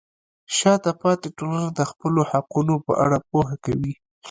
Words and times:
شاته 0.57 0.91
پاتې 1.01 1.27
ټولنه 1.37 1.69
د 1.77 1.81
خپلو 1.91 2.21
حقونو 2.31 2.75
په 2.85 2.93
اړه 3.03 3.17
پوهه 3.29 3.55
کوي. 3.65 3.93